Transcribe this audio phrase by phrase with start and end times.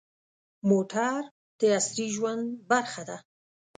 [0.69, 1.17] موټر
[1.59, 3.17] د عصري ژوند برخه ده.